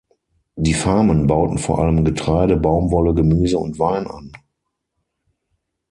Die 0.55 0.73
Farmen 0.73 1.27
bauten 1.27 1.59
vor 1.59 1.77
allem 1.77 2.03
Getreide, 2.03 2.57
Baumwolle, 2.57 3.13
Gemüse 3.13 3.59
und 3.59 3.77
Wein 3.77 4.07
an. 4.07 4.31